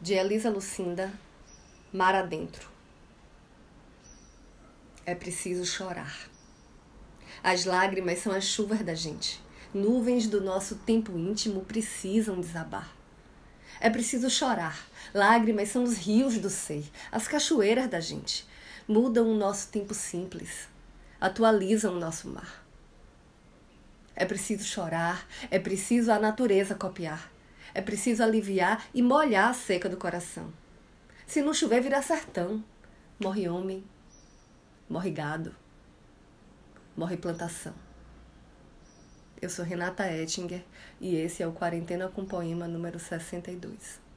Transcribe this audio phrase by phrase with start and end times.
[0.00, 1.12] de Elisa Lucinda,
[1.92, 2.70] Mar Adentro.
[5.04, 6.30] É preciso chorar.
[7.42, 9.42] As lágrimas são as chuvas da gente.
[9.74, 12.94] Nuvens do nosso tempo íntimo precisam desabar.
[13.80, 14.78] É preciso chorar.
[15.12, 18.46] Lágrimas são os rios do ser, as cachoeiras da gente.
[18.86, 20.68] Mudam o nosso tempo simples,
[21.20, 22.64] atualizam o nosso mar.
[24.14, 27.30] É preciso chorar, é preciso a natureza copiar.
[27.74, 30.52] É preciso aliviar e molhar a seca do coração.
[31.26, 32.64] Se não chover, vira sertão.
[33.20, 33.84] Morre homem,
[34.88, 35.54] morre gado,
[36.96, 37.74] morre plantação.
[39.40, 40.64] Eu sou Renata Ettinger
[41.00, 44.07] e esse é o Quarentena com Poema número 62.